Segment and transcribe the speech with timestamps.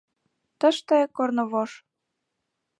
[0.59, 1.71] Тыште— корнывож.